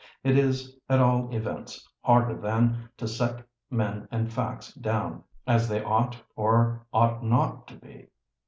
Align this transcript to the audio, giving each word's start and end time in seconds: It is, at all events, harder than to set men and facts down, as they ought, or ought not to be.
It 0.23 0.35
is, 0.35 0.75
at 0.89 0.99
all 0.99 1.29
events, 1.31 1.87
harder 2.01 2.35
than 2.35 2.89
to 2.97 3.07
set 3.07 3.45
men 3.69 4.07
and 4.09 4.33
facts 4.33 4.73
down, 4.73 5.23
as 5.45 5.69
they 5.69 5.83
ought, 5.83 6.17
or 6.35 6.87
ought 6.91 7.23
not 7.23 7.67
to 7.67 7.75
be. 7.75 8.09